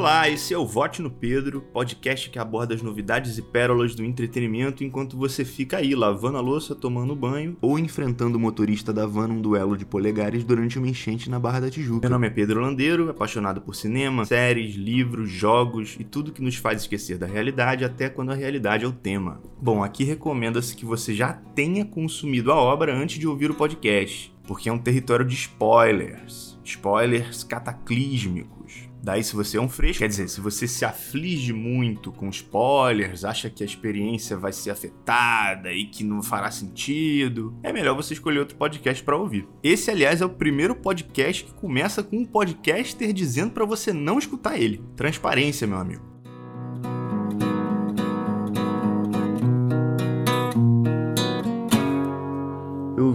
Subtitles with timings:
[0.00, 4.02] Olá, esse é o Vote no Pedro, podcast que aborda as novidades e pérolas do
[4.02, 9.04] entretenimento enquanto você fica aí lavando a louça, tomando banho ou enfrentando o motorista da
[9.04, 12.08] van num duelo de polegares durante uma enchente na Barra da Tijuca.
[12.08, 16.56] Meu nome é Pedro Landeiro, apaixonado por cinema, séries, livros, jogos e tudo que nos
[16.56, 19.42] faz esquecer da realidade até quando a realidade é o tema.
[19.60, 24.34] Bom, aqui recomenda-se que você já tenha consumido a obra antes de ouvir o podcast,
[24.46, 26.58] porque é um território de spoilers.
[26.64, 32.12] Spoilers cataclísmicos Daí, se você é um fresco, quer dizer, se você se aflige muito
[32.12, 37.72] com spoilers, acha que a experiência vai ser afetada e que não fará sentido, é
[37.72, 39.48] melhor você escolher outro podcast para ouvir.
[39.62, 44.18] Esse, aliás, é o primeiro podcast que começa com um podcaster dizendo para você não
[44.18, 44.84] escutar ele.
[44.96, 46.09] Transparência, meu amigo.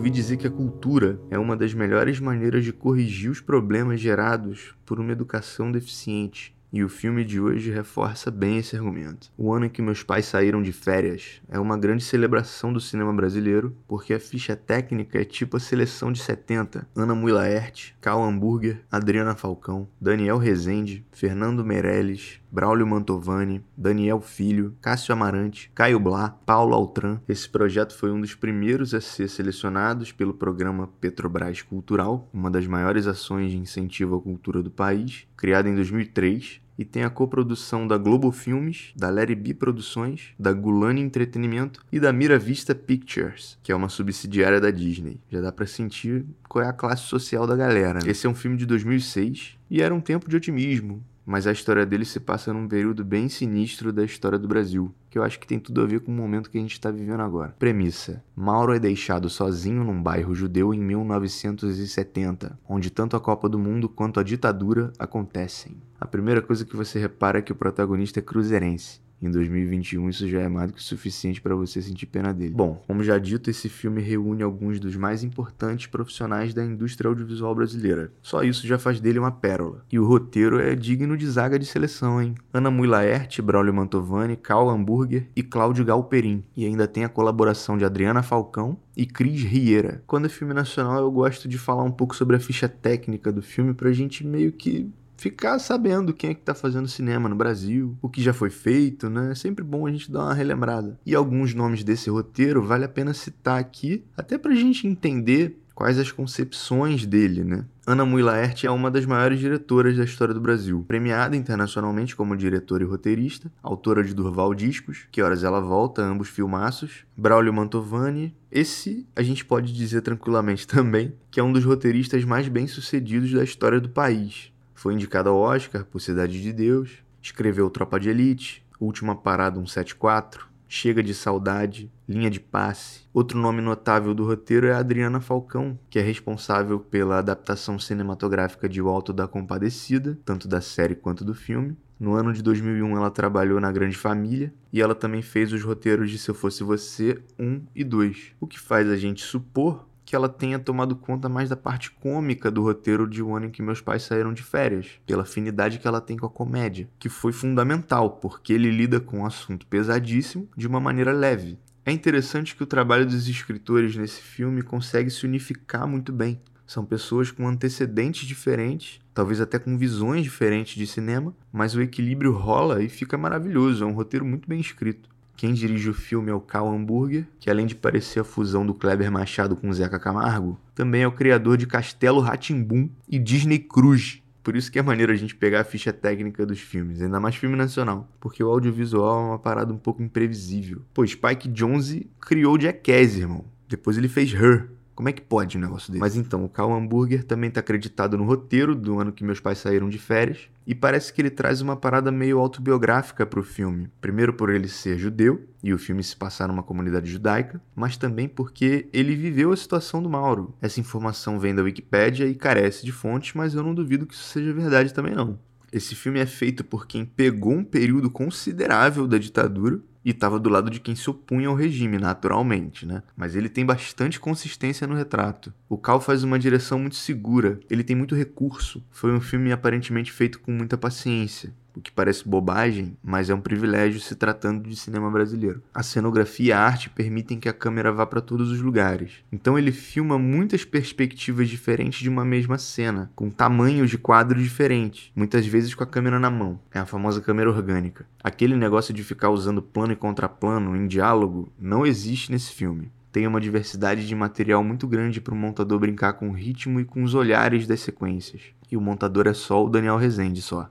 [0.05, 4.75] Ouvi dizer que a cultura é uma das melhores maneiras de corrigir os problemas gerados
[4.85, 6.55] por uma educação deficiente.
[6.71, 9.31] E o filme de hoje reforça bem esse argumento.
[9.35, 13.11] O ano em que meus pais saíram de férias é uma grande celebração do cinema
[13.13, 16.87] brasileiro, porque a ficha técnica é tipo a seleção de 70.
[16.95, 24.73] Ana Mui Laerte, Cal Hamburger, Adriana Falcão, Daniel Rezende, Fernando Meirelles, Braulio Mantovani, Daniel Filho,
[24.79, 27.19] Cássio Amarante, Caio Blá, Paulo Altran.
[27.27, 32.65] Esse projeto foi um dos primeiros a ser selecionados pelo programa Petrobras Cultural, uma das
[32.65, 37.85] maiores ações de incentivo à cultura do país, criada em 2003 e tem a coprodução
[37.85, 43.57] da Globo Filmes, da Larry B Produções, da Gulani Entretenimento e da Mira Vista Pictures,
[43.63, 45.19] que é uma subsidiária da Disney.
[45.29, 47.99] Já dá para sentir qual é a classe social da galera.
[47.99, 48.09] Né?
[48.09, 51.85] Esse é um filme de 2006 e era um tempo de otimismo, mas a história
[51.85, 55.47] dele se passa num período bem sinistro da história do Brasil, que eu acho que
[55.47, 57.55] tem tudo a ver com o momento que a gente está vivendo agora.
[57.57, 63.57] Premissa: Mauro é deixado sozinho num bairro judeu em 1970, onde tanto a Copa do
[63.57, 65.77] Mundo quanto a ditadura acontecem.
[65.99, 69.04] A primeira coisa que você repara é que o protagonista é cruzeirense.
[69.25, 72.53] Em 2021, isso já é mais do que o suficiente para você sentir pena dele.
[72.53, 77.55] Bom, como já dito, esse filme reúne alguns dos mais importantes profissionais da indústria audiovisual
[77.55, 78.11] brasileira.
[78.21, 79.83] Só isso já faz dele uma pérola.
[79.91, 82.35] E o roteiro é digno de zaga de seleção, hein?
[82.53, 86.43] Ana Mui Laerte, Braulio Mantovani, Cal Hamburger e Cláudio Galperin.
[86.55, 90.03] E ainda tem a colaboração de Adriana Falcão e Cris Riera.
[90.05, 93.41] Quando é filme nacional, eu gosto de falar um pouco sobre a ficha técnica do
[93.41, 97.97] filme pra gente meio que ficar sabendo quem é que tá fazendo cinema no Brasil,
[98.01, 99.31] o que já foi feito, né?
[99.31, 100.99] É sempre bom a gente dar uma relembrada.
[101.05, 105.99] E alguns nomes desse roteiro vale a pena citar aqui, até pra gente entender quais
[105.99, 107.65] as concepções dele, né?
[107.85, 112.35] Ana Mui Laerte é uma das maiores diretoras da história do Brasil, premiada internacionalmente como
[112.35, 118.33] diretora e roteirista, autora de Durval Discos, Que Horas Ela Volta, ambos filmaços, Braulio Mantovani,
[118.49, 123.43] esse a gente pode dizer tranquilamente também que é um dos roteiristas mais bem-sucedidos da
[123.43, 124.54] história do país.
[124.85, 130.47] Foi indicado ao Oscar por Cidade de Deus, escreveu Tropa de Elite, Última Parada 174,
[130.67, 133.01] Chega de Saudade, Linha de Passe.
[133.11, 138.79] Outro nome notável do roteiro é Adriana Falcão, que é responsável pela adaptação cinematográfica de
[138.79, 141.75] O Alto da Compadecida, tanto da série quanto do filme.
[141.99, 146.11] No ano de 2001 ela trabalhou na Grande Família e ela também fez os roteiros
[146.11, 150.15] de Se Eu Fosse Você 1 e 2, o que faz a gente supor que
[150.15, 153.63] ela tenha tomado conta mais da parte cômica do roteiro de O Ano em que
[153.63, 157.33] Meus Pais Saíram de Férias, pela afinidade que ela tem com a comédia, que foi
[157.33, 161.57] fundamental, porque ele lida com um assunto pesadíssimo de uma maneira leve.
[161.83, 166.39] É interessante que o trabalho dos escritores nesse filme consegue se unificar muito bem.
[166.65, 172.31] São pessoas com antecedentes diferentes, talvez até com visões diferentes de cinema, mas o equilíbrio
[172.31, 173.83] rola e fica maravilhoso.
[173.83, 175.14] É um roteiro muito bem escrito.
[175.35, 178.73] Quem dirige o filme é o Cal Hamburger, que além de parecer a fusão do
[178.73, 184.21] Kleber Machado com Zeca Camargo, também é o criador de Castelo Ratimbum e Disney Cruz.
[184.41, 187.35] Por isso que é maneiro a gente pegar a ficha técnica dos filmes, ainda mais
[187.35, 190.83] filme nacional, porque o audiovisual é uma parada um pouco imprevisível.
[190.93, 193.43] Pô, Spike Jonze criou Jackass, irmão.
[193.67, 195.99] Depois ele fez Her, como é que pode um negócio desse?
[195.99, 199.57] Mas então, o Cal Hamburger também está acreditado no roteiro do ano que meus pais
[199.57, 200.47] saíram de férias.
[200.65, 203.89] E parece que ele traz uma parada meio autobiográfica para o filme.
[203.99, 208.27] Primeiro por ele ser judeu, e o filme se passar numa comunidade judaica, mas também
[208.27, 210.55] porque ele viveu a situação do Mauro.
[210.61, 214.23] Essa informação vem da Wikipédia e carece de fontes, mas eu não duvido que isso
[214.23, 215.37] seja verdade também não.
[215.73, 220.49] Esse filme é feito por quem pegou um período considerável da ditadura e estava do
[220.49, 223.01] lado de quem se opunha ao regime, naturalmente, né?
[223.17, 225.51] Mas ele tem bastante consistência no retrato.
[225.67, 228.85] O Cal faz uma direção muito segura, ele tem muito recurso.
[228.91, 231.51] Foi um filme aparentemente feito com muita paciência.
[231.75, 235.61] O que parece bobagem, mas é um privilégio se tratando de cinema brasileiro.
[235.73, 239.23] A cenografia e a arte permitem que a câmera vá para todos os lugares.
[239.31, 245.11] Então ele filma muitas perspectivas diferentes de uma mesma cena, com tamanhos de quadros diferentes,
[245.15, 246.59] muitas vezes com a câmera na mão.
[246.71, 248.05] É a famosa câmera orgânica.
[248.23, 253.25] Aquele negócio de ficar usando plano e contraplano em diálogo não existe nesse filme tem
[253.25, 257.01] uma diversidade de material muito grande para o montador brincar com o ritmo e com
[257.01, 258.41] os olhares das sequências.
[258.69, 260.69] E o montador é só o Daniel Rezende só.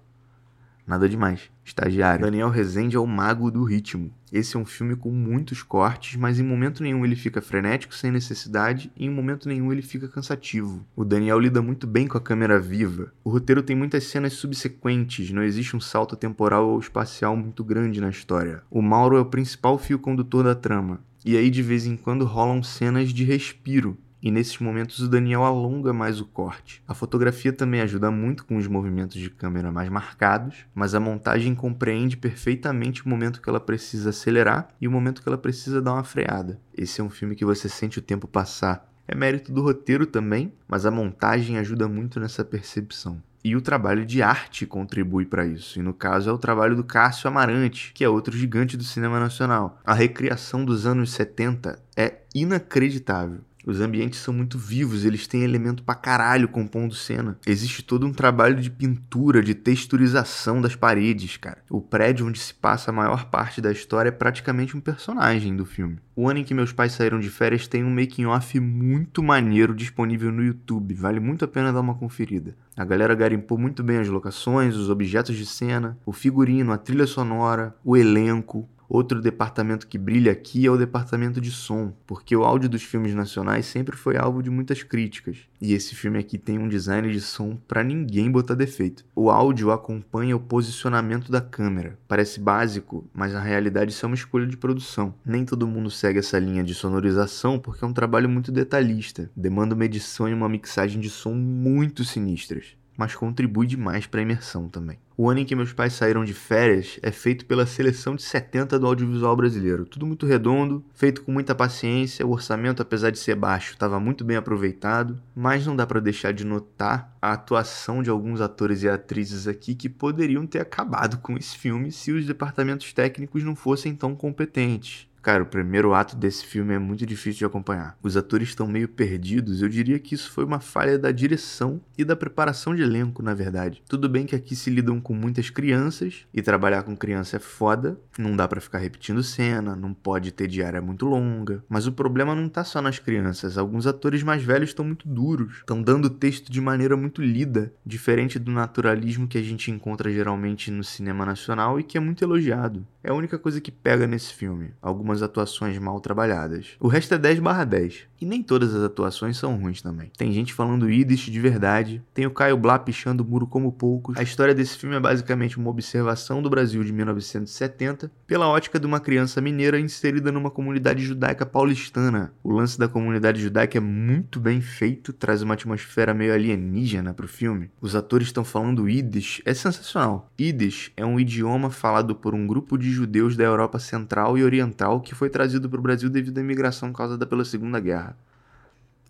[0.86, 1.50] Nada demais.
[1.64, 2.26] Estagiário.
[2.26, 4.12] Daniel Rezende é o mago do ritmo.
[4.30, 8.10] Esse é um filme com muitos cortes, mas em momento nenhum ele fica frenético sem
[8.10, 10.84] necessidade e em momento nenhum ele fica cansativo.
[10.94, 13.12] O Daniel lida muito bem com a câmera viva.
[13.22, 18.00] O roteiro tem muitas cenas subsequentes, não existe um salto temporal ou espacial muito grande
[18.00, 18.62] na história.
[18.70, 21.00] O Mauro é o principal fio condutor da trama.
[21.24, 25.44] E aí de vez em quando rolam cenas de respiro, e nesses momentos o Daniel
[25.44, 26.82] alonga mais o corte.
[26.88, 31.54] A fotografia também ajuda muito com os movimentos de câmera mais marcados, mas a montagem
[31.54, 35.92] compreende perfeitamente o momento que ela precisa acelerar e o momento que ela precisa dar
[35.92, 36.58] uma freada.
[36.74, 38.90] Esse é um filme que você sente o tempo passar.
[39.06, 43.22] É mérito do roteiro também, mas a montagem ajuda muito nessa percepção.
[43.44, 45.78] E o trabalho de arte contribui para isso.
[45.78, 49.20] E no caso é o trabalho do Cássio Amarante, que é outro gigante do cinema
[49.20, 49.78] nacional.
[49.84, 53.42] A recriação dos anos 70 é inacreditável.
[53.66, 57.38] Os ambientes são muito vivos, eles têm elemento pra caralho compondo cena.
[57.46, 61.58] Existe todo um trabalho de pintura, de texturização das paredes, cara.
[61.70, 65.64] O prédio onde se passa a maior parte da história é praticamente um personagem do
[65.64, 65.98] filme.
[66.16, 69.74] O ano em que meus pais saíram de férias tem um making off muito maneiro
[69.74, 72.54] disponível no YouTube, vale muito a pena dar uma conferida.
[72.76, 77.06] A galera garimpou muito bem as locações, os objetos de cena, o figurino, a trilha
[77.06, 82.44] sonora, o elenco, Outro departamento que brilha aqui é o departamento de som, porque o
[82.44, 85.36] áudio dos filmes nacionais sempre foi alvo de muitas críticas.
[85.60, 89.04] E esse filme aqui tem um design de som para ninguém botar defeito.
[89.12, 91.98] O áudio acompanha o posicionamento da câmera.
[92.06, 95.12] Parece básico, mas na realidade isso é uma escolha de produção.
[95.26, 99.74] Nem todo mundo segue essa linha de sonorização porque é um trabalho muito detalhista, demanda
[99.74, 104.68] uma edição e uma mixagem de som muito sinistras mas contribui demais para a imersão
[104.68, 104.98] também.
[105.16, 108.78] O ano em que meus pais saíram de férias é feito pela seleção de 70
[108.78, 109.84] do audiovisual brasileiro.
[109.84, 112.26] Tudo muito redondo, feito com muita paciência.
[112.26, 116.32] O orçamento, apesar de ser baixo, estava muito bem aproveitado, mas não dá para deixar
[116.32, 121.36] de notar a atuação de alguns atores e atrizes aqui que poderiam ter acabado com
[121.36, 125.08] esse filme se os departamentos técnicos não fossem tão competentes.
[125.24, 127.96] Cara, o primeiro ato desse filme é muito difícil de acompanhar.
[128.02, 129.62] Os atores estão meio perdidos.
[129.62, 133.32] Eu diria que isso foi uma falha da direção e da preparação de elenco, na
[133.32, 133.82] verdade.
[133.88, 137.98] Tudo bem que aqui se lidam com muitas crianças e trabalhar com criança é foda.
[138.18, 141.64] Não dá para ficar repetindo cena, não pode ter diária muito longa.
[141.70, 143.56] Mas o problema não tá só nas crianças.
[143.56, 148.38] Alguns atores mais velhos estão muito duros, estão dando texto de maneira muito lida, diferente
[148.38, 152.86] do naturalismo que a gente encontra geralmente no cinema nacional e que é muito elogiado.
[153.02, 154.72] É a única coisa que pega nesse filme.
[154.80, 156.76] Algumas algumas atuações mal trabalhadas.
[156.80, 158.06] O resto é 10 barra 10.
[158.20, 160.10] E nem todas as atuações são ruins também.
[160.16, 164.16] Tem gente falando Yiddish de verdade, tem o Caio Blá pichando o muro como poucos.
[164.16, 168.86] A história desse filme é basicamente uma observação do Brasil de 1970 pela ótica de
[168.86, 172.32] uma criança mineira inserida numa comunidade judaica paulistana.
[172.42, 177.28] O lance da comunidade judaica é muito bem feito, traz uma atmosfera meio alienígena pro
[177.28, 177.70] filme.
[177.78, 180.30] Os atores estão falando Yiddish, é sensacional.
[180.40, 185.02] Yiddish é um idioma falado por um grupo de judeus da Europa Central e Oriental
[185.04, 188.16] que foi trazido para o Brasil devido à imigração causada pela Segunda Guerra.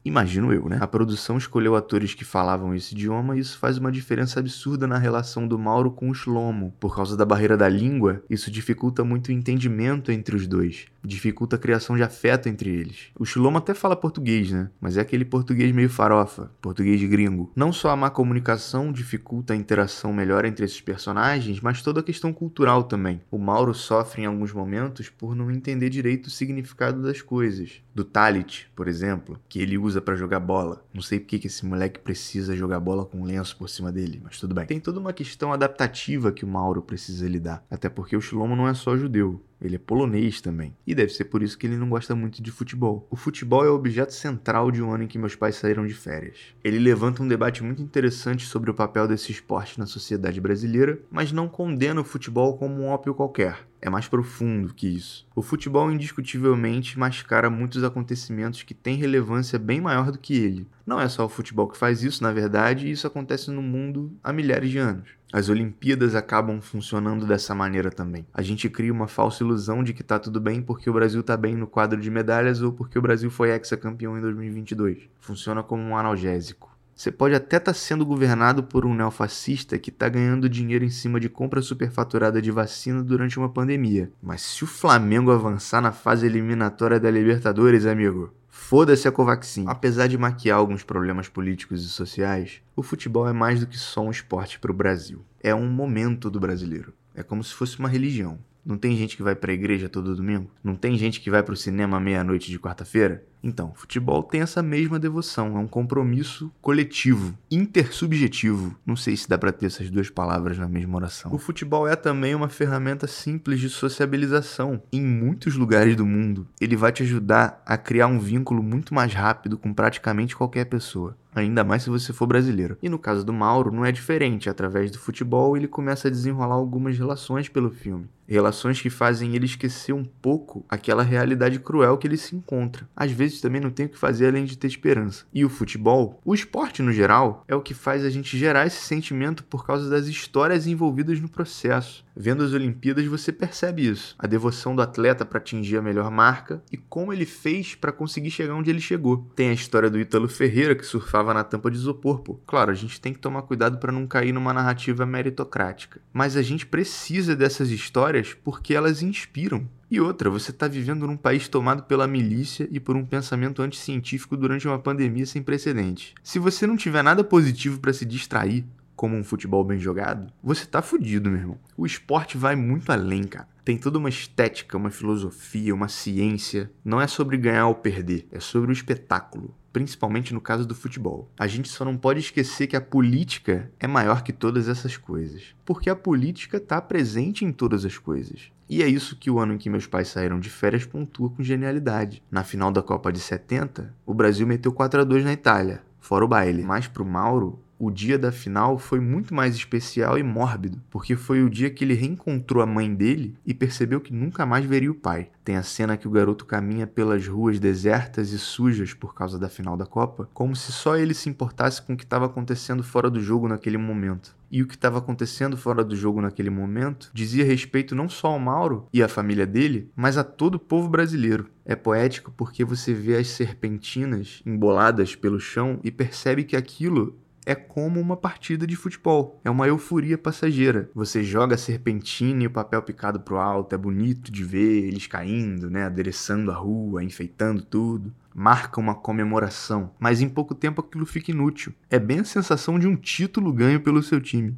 [0.04, 0.76] Imagino eu, né?
[0.80, 4.98] A produção escolheu atores que falavam esse idioma e isso faz uma diferença absurda na
[4.98, 6.74] relação do Mauro com o Shlomo.
[6.78, 11.56] Por causa da barreira da língua, isso dificulta muito o entendimento entre os dois, dificulta
[11.56, 13.06] a criação de afeto entre eles.
[13.18, 14.68] O Shlomo até fala português, né?
[14.78, 17.50] Mas é aquele português meio farofa, português gringo.
[17.56, 22.04] Não só a má comunicação dificulta a interação melhor entre esses personagens, mas toda a
[22.04, 23.22] questão cultural também.
[23.30, 27.82] O Mauro sofre em alguns momentos por não entender direito o significado das coisas.
[27.94, 30.84] Do Talit, por exemplo, que ele usa usa para jogar bola.
[30.92, 34.20] Não sei porque que esse moleque precisa jogar bola com um lenço por cima dele,
[34.22, 34.66] mas tudo bem.
[34.66, 37.64] Tem toda uma questão adaptativa que o Mauro precisa lidar.
[37.70, 39.40] Até porque o Shlomo não é só judeu.
[39.60, 40.74] Ele é polonês também.
[40.86, 43.06] E deve ser por isso que ele não gosta muito de futebol.
[43.10, 45.94] O futebol é o objeto central de um ano em que meus pais saíram de
[45.94, 46.54] férias.
[46.62, 51.32] Ele levanta um debate muito interessante sobre o papel desse esporte na sociedade brasileira, mas
[51.32, 53.66] não condena o futebol como um ópio qualquer.
[53.84, 55.26] É mais profundo que isso.
[55.34, 60.66] O futebol indiscutivelmente mascara muitos acontecimentos que têm relevância bem maior do que ele.
[60.86, 64.32] Não é só o futebol que faz isso, na verdade, isso acontece no mundo há
[64.32, 65.10] milhares de anos.
[65.36, 68.24] As Olimpíadas acabam funcionando dessa maneira também.
[68.32, 71.36] A gente cria uma falsa ilusão de que tá tudo bem porque o Brasil tá
[71.36, 75.08] bem no quadro de medalhas ou porque o Brasil foi ex-campeão em 2022.
[75.18, 76.70] Funciona como um analgésico.
[76.94, 80.90] Você pode até estar tá sendo governado por um neofascista que está ganhando dinheiro em
[80.90, 84.12] cima de compra superfaturada de vacina durante uma pandemia.
[84.22, 89.64] Mas se o Flamengo avançar na fase eliminatória da Libertadores, amigo, Foda-se a Covaxin.
[89.66, 94.00] Apesar de maquiar alguns problemas políticos e sociais, o futebol é mais do que só
[94.00, 95.24] um esporte para o Brasil.
[95.42, 96.94] É um momento do brasileiro.
[97.16, 98.38] É como se fosse uma religião.
[98.64, 100.48] Não tem gente que vai para a igreja todo domingo?
[100.62, 103.26] Não tem gente que vai para o cinema meia-noite de quarta-feira?
[103.44, 108.74] Então, futebol tem essa mesma devoção, é um compromisso coletivo, intersubjetivo.
[108.86, 111.30] Não sei se dá para ter essas duas palavras na mesma oração.
[111.30, 114.82] O futebol é também uma ferramenta simples de sociabilização.
[114.90, 119.12] Em muitos lugares do mundo, ele vai te ajudar a criar um vínculo muito mais
[119.12, 122.78] rápido com praticamente qualquer pessoa ainda mais se você for brasileiro.
[122.82, 124.48] E no caso do Mauro, não é diferente.
[124.48, 128.08] Através do futebol, ele começa a desenrolar algumas relações pelo filme.
[128.26, 132.88] Relações que fazem ele esquecer um pouco aquela realidade cruel que ele se encontra.
[132.96, 135.24] Às vezes também não tem o que fazer além de ter esperança.
[135.32, 138.82] E o futebol, o esporte no geral, é o que faz a gente gerar esse
[138.82, 142.04] sentimento por causa das histórias envolvidas no processo.
[142.16, 144.14] Vendo as Olimpíadas, você percebe isso.
[144.18, 148.30] A devoção do atleta para atingir a melhor marca e como ele fez para conseguir
[148.30, 149.28] chegar onde ele chegou.
[149.34, 152.34] Tem a história do Ítalo Ferreira que surfava na tampa de isopor, pô.
[152.46, 156.42] Claro, a gente tem que tomar cuidado para não cair numa narrativa meritocrática, mas a
[156.42, 159.68] gente precisa dessas histórias porque elas inspiram.
[159.94, 164.36] E outra, você está vivendo num país tomado pela milícia e por um pensamento anticientífico
[164.36, 166.14] durante uma pandemia sem precedentes.
[166.20, 170.66] Se você não tiver nada positivo para se distrair, como um futebol bem jogado, você
[170.66, 171.58] tá fudido, meu irmão.
[171.76, 173.46] O esporte vai muito além, cara.
[173.64, 176.72] Tem toda uma estética, uma filosofia, uma ciência.
[176.84, 181.30] Não é sobre ganhar ou perder, é sobre o espetáculo, principalmente no caso do futebol.
[181.38, 185.54] A gente só não pode esquecer que a política é maior que todas essas coisas,
[185.64, 188.52] porque a política está presente em todas as coisas.
[188.68, 191.42] E é isso que o ano em que meus pais saíram de férias pontua com
[191.42, 192.22] genialidade.
[192.30, 196.24] Na final da Copa de 70, o Brasil meteu 4 a 2 na Itália, fora
[196.24, 196.62] o baile.
[196.62, 201.42] Mas pro Mauro, o dia da final foi muito mais especial e mórbido, porque foi
[201.42, 204.94] o dia que ele reencontrou a mãe dele e percebeu que nunca mais veria o
[204.94, 205.28] pai.
[205.44, 209.48] Tem a cena que o garoto caminha pelas ruas desertas e sujas por causa da
[209.48, 213.10] final da Copa, como se só ele se importasse com o que estava acontecendo fora
[213.10, 214.34] do jogo naquele momento.
[214.50, 218.38] E o que estava acontecendo fora do jogo naquele momento dizia respeito não só ao
[218.38, 221.50] Mauro e à família dele, mas a todo o povo brasileiro.
[221.64, 227.54] É poético porque você vê as serpentinas emboladas pelo chão e percebe que aquilo é
[227.54, 229.40] como uma partida de futebol.
[229.44, 230.90] É uma euforia passageira.
[230.94, 235.06] Você joga a serpentina e o papel picado pro alto, é bonito de ver eles
[235.06, 238.12] caindo, né, adereçando a rua, enfeitando tudo.
[238.34, 241.72] Marca uma comemoração, mas em pouco tempo aquilo fica inútil.
[241.88, 244.56] É bem a sensação de um título ganho pelo seu time.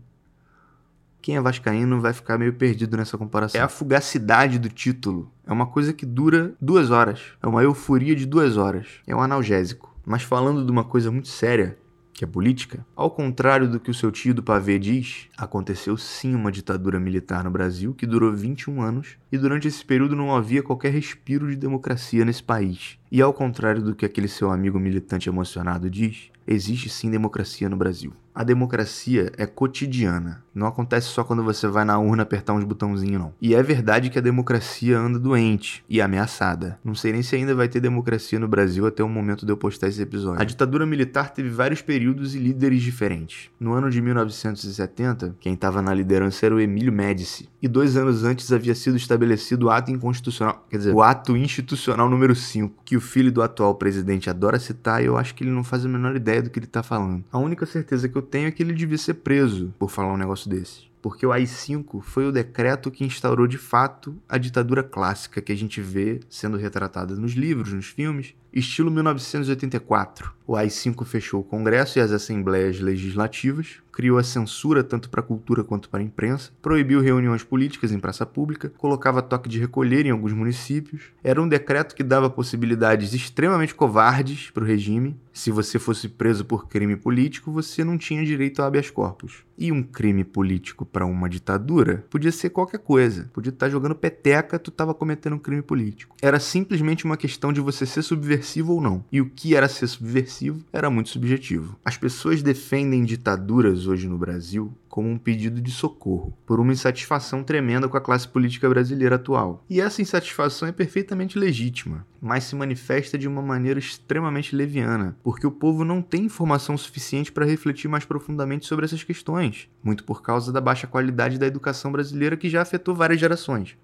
[1.21, 3.61] Quem é vascaíno vai ficar meio perdido nessa comparação.
[3.61, 5.29] É a fugacidade do título.
[5.45, 7.21] É uma coisa que dura duas horas.
[7.43, 8.87] É uma euforia de duas horas.
[9.07, 9.93] É um analgésico.
[10.07, 11.77] Mas falando de uma coisa muito séria,
[12.17, 16.35] que é política, ao contrário do que o seu tio do pavê diz, aconteceu sim
[16.35, 20.63] uma ditadura militar no Brasil que durou 21 anos e durante esse período não havia
[20.63, 22.99] qualquer respiro de democracia nesse país.
[23.13, 27.77] E ao contrário do que aquele seu amigo militante emocionado diz, existe sim democracia no
[27.77, 28.15] Brasil.
[28.37, 30.45] A democracia é cotidiana.
[30.55, 33.33] Não acontece só quando você vai na urna apertar uns botãozinhos, não.
[33.41, 36.79] E é verdade que a democracia anda doente e ameaçada.
[36.85, 39.57] Não sei nem se ainda vai ter democracia no Brasil até o momento de eu
[39.57, 40.43] postar esse episódio.
[40.43, 43.51] A ditadura militar teve vários períodos e líderes diferentes.
[43.59, 47.49] No ano de 1970, quem estava na liderança era o Emílio Médici.
[47.69, 52.35] Dois anos antes havia sido estabelecido o ato inconstitucional, quer dizer, o ato institucional número
[52.35, 55.65] 5, que o filho do atual presidente adora citar e eu acho que ele não
[55.65, 57.25] faz a menor ideia do que ele está falando.
[57.31, 60.17] A única certeza que eu tenho é que ele devia ser preso por falar um
[60.17, 60.87] negócio desse.
[61.01, 65.57] Porque o AI-5 foi o decreto que instaurou de fato a ditadura clássica que a
[65.57, 70.35] gente vê sendo retratada nos livros, nos filmes, estilo 1984.
[70.47, 75.25] O AI-5 fechou o Congresso e as assembleias legislativas, criou a censura tanto para a
[75.25, 80.07] cultura quanto para a imprensa, proibiu reuniões políticas em praça pública, colocava toque de recolher
[80.07, 81.11] em alguns municípios.
[81.25, 85.19] Era um decreto que dava possibilidades extremamente covardes para o regime.
[85.33, 89.45] Se você fosse preso por crime político, você não tinha direito a habeas corpus.
[89.59, 93.29] E um crime político para uma ditadura podia ser qualquer coisa.
[93.33, 96.15] Podia estar jogando peteca, tu estava cometendo um crime político.
[96.23, 99.05] Era simplesmente uma questão de você ser subversivo ou não.
[99.11, 101.79] E o que era ser subversivo era muito subjetivo.
[101.85, 107.45] As pessoas defendem ditaduras hoje no Brasil como um pedido de socorro, por uma insatisfação
[107.45, 109.63] tremenda com a classe política brasileira atual.
[109.69, 115.47] E essa insatisfação é perfeitamente legítima, mas se manifesta de uma maneira extremamente leviana, porque
[115.47, 120.23] o povo não tem informação suficiente para refletir mais profundamente sobre essas questões, muito por
[120.23, 123.77] causa da baixa qualidade da educação brasileira que já afetou várias gerações.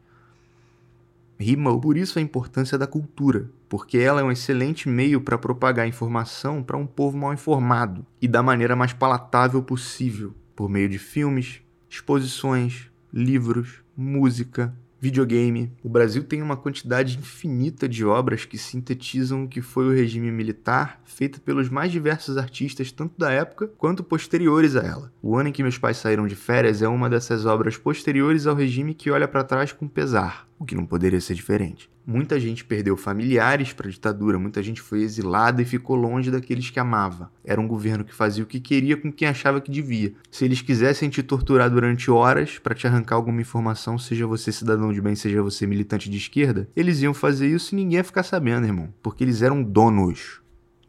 [1.42, 5.88] Rima por isso a importância da cultura, porque ela é um excelente meio para propagar
[5.88, 11.00] informação para um povo mal informado e da maneira mais palatável possível, por meio de
[11.00, 15.72] filmes, exposições, livros, música, videogame.
[15.82, 20.30] O Brasil tem uma quantidade infinita de obras que sintetizam o que foi o regime
[20.30, 25.12] militar, feita pelos mais diversos artistas, tanto da época quanto posteriores a ela.
[25.20, 28.54] O ano em que meus pais saíram de férias é uma dessas obras posteriores ao
[28.54, 31.90] regime que olha para trás com pesar o que não poderia ser diferente.
[32.06, 36.70] Muita gente perdeu familiares para a ditadura, muita gente foi exilada e ficou longe daqueles
[36.70, 37.30] que amava.
[37.44, 40.12] Era um governo que fazia o que queria com quem achava que devia.
[40.30, 44.92] Se eles quisessem te torturar durante horas para te arrancar alguma informação, seja você cidadão
[44.92, 48.22] de bem, seja você militante de esquerda, eles iam fazer isso e ninguém ia ficar
[48.22, 50.40] sabendo, irmão, porque eles eram donos.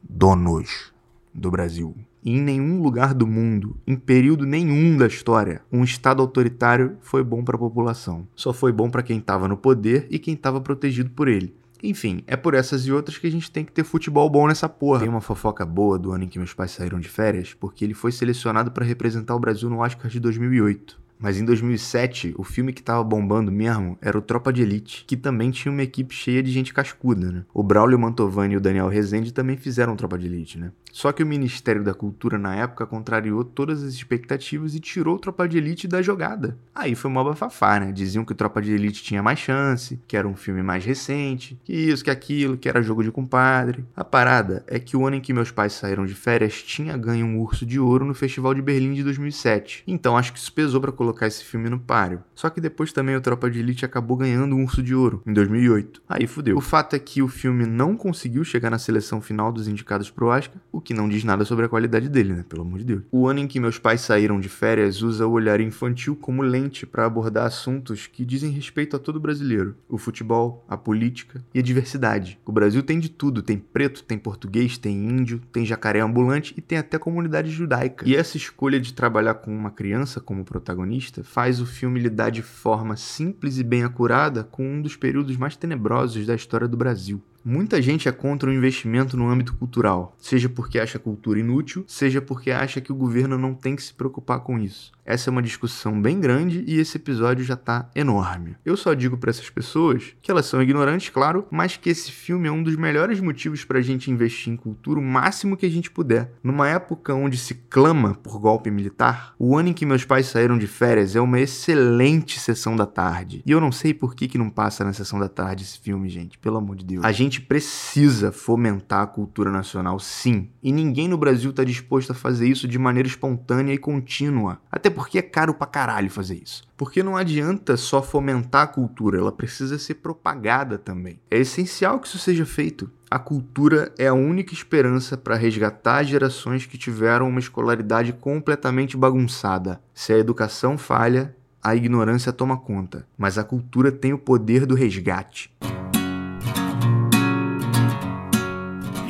[0.08, 0.94] Donos
[1.34, 6.98] do Brasil em nenhum lugar do mundo, em período nenhum da história, um Estado autoritário
[7.01, 8.27] foi bom para a população.
[8.36, 11.53] Só foi bom para quem estava no poder e quem estava protegido por ele.
[11.84, 14.70] Enfim, é por essas e outras que a gente tem que ter futebol bom nessa
[14.70, 15.01] porra.
[15.01, 17.94] Tem uma fofoca boa do ano em que meus pais saíram de férias, porque ele
[17.94, 21.02] foi selecionado para representar o Brasil no Oscar de 2008.
[21.20, 25.15] Mas em 2007, o filme que tava bombando mesmo era o Tropa de Elite, que
[25.15, 27.46] também tinha uma equipe cheia de gente cascuda, né?
[27.53, 30.72] O Braulio Mantovani e o Daniel Rezende também fizeram Tropa de Elite, né?
[30.91, 35.20] Só que o Ministério da Cultura na época contrariou todas as expectativas e tirou o
[35.20, 36.55] Tropa de Elite da jogada.
[36.75, 37.91] Aí foi uma bafafá, né?
[37.91, 41.60] Diziam que o Tropa de Elite tinha mais chance, que era um filme mais recente,
[41.63, 43.84] que isso, que aquilo, que era jogo de compadre.
[43.96, 47.25] A parada é que o ano em que meus pais saíram de férias tinha ganho
[47.25, 49.84] um urso de ouro no Festival de Berlim de 2007.
[49.88, 52.24] Então acho que isso pesou para colocar esse filme no páreo.
[52.33, 55.33] Só que depois também o Tropa de Elite acabou ganhando um urso de ouro em
[55.33, 56.01] 2008.
[56.07, 56.57] Aí fudeu.
[56.57, 60.27] O fato é que o filme não conseguiu chegar na seleção final dos indicados pro
[60.27, 62.45] Oscar, o que não diz nada sobre a qualidade dele, né?
[62.48, 63.03] Pelo amor de Deus.
[63.12, 66.86] O ano em que meus pais saíram de férias usa o olhar infantil como lente
[66.86, 71.62] para abordar assuntos que dizem respeito a todo brasileiro: o futebol, a política e a
[71.62, 72.39] diversidade.
[72.45, 76.62] O Brasil tem de tudo: tem preto, tem português, tem índio, tem jacaré ambulante e
[76.62, 78.07] tem até comunidade judaica.
[78.07, 80.92] E essa escolha de trabalhar com uma criança como protagonista
[81.23, 85.55] faz o filme lidar de forma simples e bem acurada com um dos períodos mais
[85.55, 87.21] tenebrosos da história do Brasil.
[87.45, 91.83] Muita gente é contra o investimento no âmbito cultural, seja porque acha a cultura inútil,
[91.88, 94.93] seja porque acha que o governo não tem que se preocupar com isso.
[95.05, 98.56] Essa é uma discussão bem grande e esse episódio já tá enorme.
[98.63, 102.47] Eu só digo para essas pessoas que elas são ignorantes, claro, mas que esse filme
[102.47, 105.91] é um dos melhores motivos pra gente investir em cultura o máximo que a gente
[105.91, 106.32] puder.
[106.41, 110.58] Numa época onde se clama por golpe militar, o ano em que meus pais saíram
[110.58, 113.43] de férias é uma excelente sessão da tarde.
[113.45, 116.08] E eu não sei por que, que não passa na sessão da tarde esse filme,
[116.08, 117.03] gente, pelo amor de Deus.
[117.03, 120.50] A gente precisa fomentar a cultura nacional, sim.
[120.62, 124.60] E ninguém no Brasil tá disposto a fazer isso de maneira espontânea e contínua.
[124.72, 126.63] Até porque é caro pra caralho fazer isso.
[126.76, 131.19] Porque não adianta só fomentar a cultura, ela precisa ser propagada também.
[131.30, 132.89] É essencial que isso seja feito.
[133.10, 139.80] A cultura é a única esperança para resgatar gerações que tiveram uma escolaridade completamente bagunçada.
[139.93, 144.76] Se a educação falha, a ignorância toma conta, mas a cultura tem o poder do
[144.76, 145.50] resgate.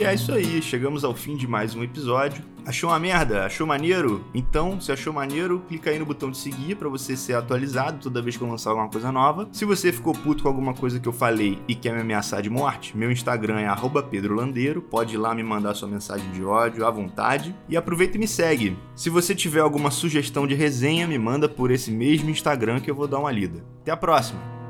[0.04, 2.44] E é isso aí, chegamos ao fim de mais um episódio.
[2.66, 3.46] Achou uma merda?
[3.46, 4.22] Achou maneiro?
[4.34, 8.22] Então, se achou maneiro, clica aí no botão de seguir para você ser atualizado toda
[8.22, 9.48] vez que eu lançar alguma coisa nova.
[9.54, 12.50] Se você ficou puto com alguma coisa que eu falei e quer me ameaçar de
[12.50, 16.92] morte, meu Instagram é @pedrolandeiro, pode ir lá me mandar sua mensagem de ódio à
[16.92, 18.78] vontade e aproveita e me segue.
[18.94, 22.96] Se você tiver alguma sugestão de resenha, me manda por esse mesmo Instagram que eu
[22.96, 23.64] vou dar uma lida.
[23.80, 24.63] Até a próxima.